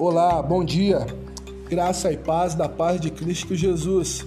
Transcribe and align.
Olá, 0.00 0.40
bom 0.40 0.64
dia. 0.64 1.04
Graça 1.68 2.12
e 2.12 2.16
paz 2.16 2.54
da 2.54 2.68
paz 2.68 3.00
de 3.00 3.10
Cristo 3.10 3.56
Jesus. 3.56 4.24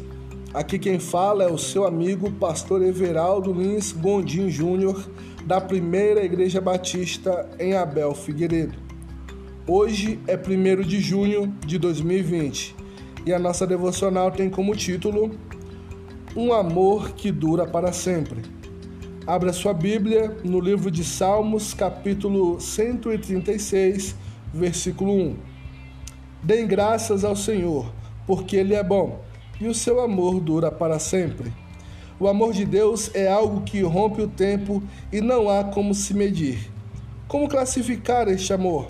Aqui 0.54 0.78
quem 0.78 1.00
fala 1.00 1.46
é 1.46 1.48
o 1.48 1.58
seu 1.58 1.88
amigo 1.88 2.30
pastor 2.30 2.82
Everaldo 2.82 3.54
Lins 3.54 3.94
Gondim 3.94 4.50
Júnior, 4.50 5.10
da 5.46 5.62
Primeira 5.62 6.26
Igreja 6.26 6.60
Batista 6.60 7.50
em 7.58 7.74
Abel 7.74 8.14
Figueiredo. 8.14 8.78
Hoje 9.66 10.20
é 10.28 10.36
1 10.36 10.82
de 10.82 11.00
junho 11.00 11.56
de 11.66 11.78
2020 11.78 12.76
e 13.26 13.34
a 13.34 13.40
nossa 13.40 13.66
devocional 13.66 14.30
tem 14.30 14.50
como 14.50 14.76
título 14.76 15.32
Um 16.36 16.52
amor 16.52 17.12
que 17.12 17.32
dura 17.32 17.66
para 17.66 17.94
sempre. 17.94 18.42
Abra 19.26 19.54
sua 19.54 19.74
Bíblia 19.74 20.36
no 20.44 20.60
livro 20.60 20.92
de 20.92 21.06
Salmos, 21.06 21.74
capítulo 21.74 22.60
136, 22.60 24.18
versículo 24.54 25.14
1. 25.14 25.51
Deem 26.44 26.66
graças 26.66 27.24
ao 27.24 27.36
Senhor, 27.36 27.92
porque 28.26 28.56
Ele 28.56 28.74
é 28.74 28.84
bom 28.84 29.20
e 29.60 29.68
o 29.68 29.76
seu 29.76 30.02
amor 30.02 30.40
dura 30.40 30.72
para 30.72 30.98
sempre. 30.98 31.54
O 32.20 32.28
amor 32.28 32.52
de 32.52 32.66
Deus 32.66 33.12
é 33.14 33.28
algo 33.28 33.62
que 33.62 33.82
rompe 33.82 34.22
o 34.22 34.28
tempo 34.28 34.82
e 35.12 35.22
não 35.22 35.50
há 35.50 35.64
como 35.64 35.94
se 35.94 36.16
medir. 36.16 36.72
Como 37.28 37.48
classificar 37.48 38.28
este 38.28 38.52
amor? 38.54 38.88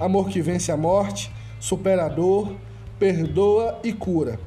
Amor 0.00 0.28
que 0.28 0.40
vence 0.40 0.72
a 0.72 0.76
morte, 0.76 1.30
supera 1.60 2.06
a 2.06 2.08
dor, 2.08 2.54
perdoa 2.98 3.78
e 3.84 3.92
cura. 3.92 4.40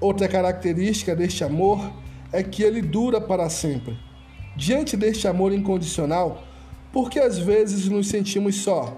Outra 0.00 0.28
característica 0.28 1.14
deste 1.14 1.44
amor 1.44 1.92
é 2.32 2.42
que 2.42 2.62
ele 2.62 2.82
dura 2.82 3.20
para 3.20 3.48
sempre. 3.48 3.96
Diante 4.56 4.96
deste 4.96 5.28
amor 5.28 5.52
incondicional, 5.52 6.42
por 6.92 7.08
que 7.08 7.20
às 7.20 7.38
vezes 7.38 7.88
nos 7.88 8.08
sentimos 8.08 8.56
só? 8.56 8.96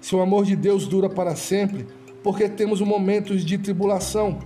Se 0.00 0.14
o 0.14 0.20
amor 0.20 0.44
de 0.44 0.54
Deus 0.54 0.86
dura 0.86 1.08
para 1.08 1.34
sempre, 1.34 1.86
porque 2.26 2.48
temos 2.48 2.80
momentos 2.80 3.44
de 3.44 3.56
tribulação? 3.56 4.40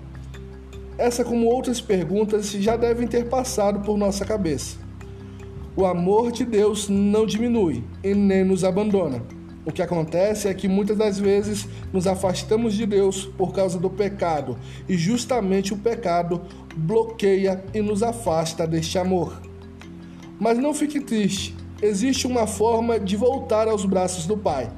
Essa, 0.99 1.25
como 1.25 1.47
outras 1.47 1.81
perguntas, 1.81 2.51
já 2.51 2.77
devem 2.77 3.09
ter 3.09 3.31
passado 3.31 3.81
por 3.81 3.97
nossa 3.97 4.23
cabeça. 4.23 4.77
O 5.75 5.87
amor 5.87 6.31
de 6.31 6.45
Deus 6.45 6.91
não 6.91 7.25
diminui 7.25 7.83
e 8.05 8.13
nem 8.13 8.45
nos 8.45 8.65
abandona. 8.65 9.23
O 9.65 9.73
que 9.73 9.81
acontece 9.81 10.47
é 10.47 10.53
que 10.53 10.69
muitas 10.69 10.99
das 10.99 11.19
vezes 11.19 11.67
nos 11.91 12.07
afastamos 12.07 12.75
de 12.75 12.85
Deus 12.85 13.25
por 13.25 13.55
causa 13.55 13.79
do 13.79 13.89
pecado, 13.89 14.59
e 14.87 14.95
justamente 14.95 15.73
o 15.73 15.79
pecado 15.79 16.43
bloqueia 16.77 17.65
e 17.73 17.81
nos 17.81 18.03
afasta 18.03 18.67
deste 18.67 18.99
amor. 18.99 19.41
Mas 20.39 20.59
não 20.59 20.75
fique 20.75 21.01
triste, 21.01 21.57
existe 21.81 22.27
uma 22.27 22.47
forma 22.47 23.01
de 23.01 23.17
voltar 23.17 23.69
aos 23.69 23.87
braços 23.87 24.27
do 24.27 24.37
Pai 24.37 24.71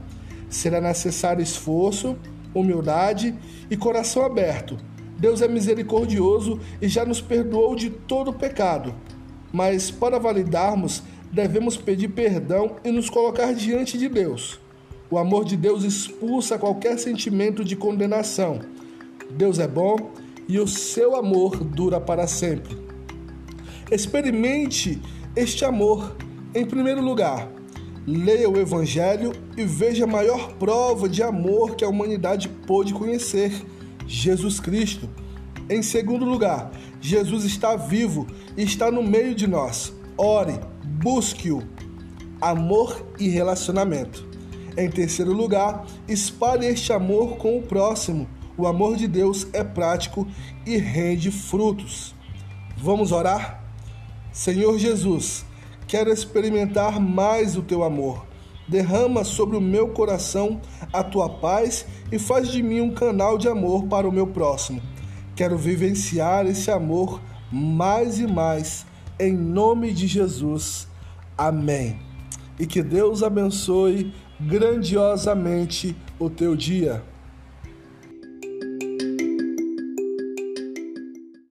será 0.53 0.81
necessário 0.83 1.43
esforço, 1.43 2.17
humildade 2.55 3.35
e 3.71 3.77
coração 3.77 4.25
aberto. 4.25 4.77
Deus 5.19 5.41
é 5.41 5.49
misericordioso 5.49 6.59
e 6.81 6.89
já 6.89 7.05
nos 7.05 7.21
perdoou 7.21 7.77
de 7.77 7.91
todo 7.91 8.33
pecado. 8.33 8.95
Mas 9.53 9.91
para 9.91 10.19
validarmos, 10.19 11.03
devemos 11.31 11.77
pedir 11.77 12.09
perdão 12.09 12.77
e 12.85 12.91
nos 12.91 13.09
colocar 13.09 13.55
diante 13.55 13.97
de 13.97 14.09
Deus. 14.09 14.61
O 15.11 15.19
amor 15.19 15.45
de 15.45 15.57
Deus 15.57 15.85
expulsa 15.85 16.59
qualquer 16.59 16.99
sentimento 16.99 17.65
de 17.65 17.77
condenação. 17.77 18.61
Deus 19.31 19.59
é 19.59 19.69
bom 19.69 20.11
e 20.49 20.59
o 20.59 20.67
seu 20.67 21.15
amor 21.15 21.63
dura 21.63 22.01
para 22.01 22.27
sempre. 22.27 22.77
Experimente 23.91 25.01
este 25.37 25.65
amor. 25.65 26.17
Em 26.55 26.67
primeiro 26.67 27.01
lugar, 27.01 27.49
Leia 28.07 28.51
o 28.51 28.59
Evangelho 28.59 29.33
e 29.57 29.65
veja 29.65 30.05
a 30.05 30.09
maior 30.09 30.55
prova 30.55 31.09
de 31.09 31.23
amor 31.23 31.77
que 31.77 31.85
a 31.85 31.89
humanidade 31.89 32.49
pôde 32.49 32.93
conhecer: 32.93 33.53
Jesus 34.07 34.59
Cristo. 34.59 35.09
Em 35.71 35.83
segundo 35.83 36.25
lugar, 36.25 36.73
Jesus 37.01 37.45
está 37.45 37.77
vivo 37.77 38.27
e 38.57 38.65
está 38.65 38.91
no 38.91 39.03
meio 39.03 39.35
de 39.35 39.47
nós. 39.47 39.93
Ore, 40.17 40.59
busque-o. 40.85 41.63
Amor 42.41 43.07
e 43.21 43.29
relacionamento. 43.29 44.27
Em 44.77 44.91
terceiro 44.91 45.33
lugar, 45.33 45.87
espalhe 46.09 46.67
este 46.67 46.93
amor 46.93 47.37
com 47.37 47.59
o 47.59 47.63
próximo. 47.63 48.29
O 48.57 48.67
amor 48.67 48.97
de 48.97 49.07
Deus 49.07 49.47
é 49.53 49.63
prático 49.63 50.27
e 50.67 50.77
rende 50.77 51.31
frutos. 51.31 52.15
Vamos 52.77 53.13
orar? 53.13 53.63
Senhor 54.33 54.79
Jesus, 54.79 55.45
Quero 55.93 56.11
experimentar 56.11 56.99
mais 56.99 57.55
o 57.55 57.61
teu 57.61 57.85
amor. 57.85 58.25
Derrama 58.67 59.25
sobre 59.25 59.59
o 59.59 59.61
meu 59.61 59.89
coração 59.89 60.59
a 60.91 61.05
tua 61.05 61.29
paz 61.29 61.85
e 62.11 62.19
faz 62.19 62.49
de 62.49 62.63
mim 62.63 62.81
um 62.81 62.95
canal 62.95 63.37
de 63.37 63.47
amor 63.47 63.85
para 63.89 64.09
o 64.09 64.11
meu 64.11 64.27
próximo. 64.27 64.81
Quero 65.37 65.59
vivenciar 65.59 66.47
esse 66.47 66.71
amor 66.71 67.21
mais 67.53 68.19
e 68.19 68.27
mais, 68.27 68.87
em 69.21 69.37
nome 69.37 69.93
de 69.93 70.07
Jesus. 70.07 70.89
Amém. 71.37 71.99
E 72.59 72.67
que 72.67 72.83
Deus 72.83 73.23
abençoe 73.23 74.15
grandiosamente 74.41 75.95
o 76.19 76.31
teu 76.31 76.57
dia. 76.57 77.03